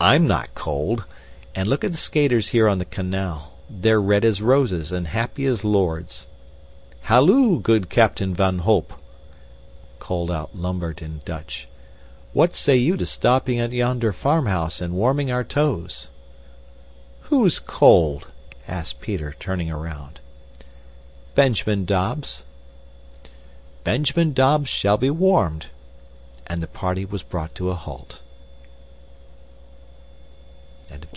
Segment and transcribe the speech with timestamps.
[0.00, 1.04] I'M not cold.
[1.54, 5.46] And look at the skaters here on the canal they're red as roses and happy
[5.46, 6.26] as lords.
[7.00, 8.92] Halloo, good Captain van Holp,"
[10.00, 11.68] called out Lambert in Dutch,
[12.34, 16.10] "what say you to stopping at yonder farmhouse and warming our toes?"
[17.30, 18.26] "Who is cold?"
[18.68, 20.20] asked Peter, turning around.
[21.34, 22.44] "Benjamin Dobbs."
[23.84, 25.68] "Benjamin Dobbs shall be warmed,"
[26.46, 28.20] and the party was brought to a halt.